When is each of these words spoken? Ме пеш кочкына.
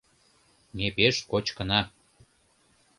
Ме 0.77 0.87
пеш 0.95 1.15
кочкына. 1.29 1.81